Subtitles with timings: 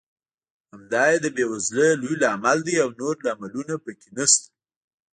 [0.71, 4.47] همدا یې د بېوزلۍ لوی لامل دی او نور لاملونه پکې نشته.